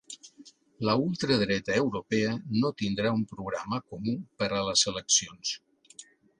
La 0.87 0.95
ultradreta 1.01 1.75
europea 1.81 2.33
no 2.63 2.73
tindrà 2.81 3.13
un 3.19 3.23
programa 3.35 3.81
comú 3.93 4.17
per 4.43 4.51
a 4.61 4.65
les 4.71 4.89
eleccions 4.95 5.57